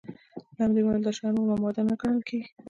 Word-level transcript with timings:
له 0.55 0.61
همدې 0.65 0.79
امله 0.83 0.99
دا 1.05 1.11
شیان 1.17 1.35
اومه 1.37 1.55
ماده 1.63 1.81
نه 1.89 1.95
ګڼل 2.01 2.21
کیږي. 2.27 2.49